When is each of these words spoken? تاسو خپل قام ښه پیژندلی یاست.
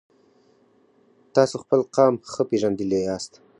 تاسو 1.35 1.55
خپل 1.63 1.79
قام 1.95 2.13
ښه 2.31 2.43
پیژندلی 2.49 2.99
یاست. 3.07 3.33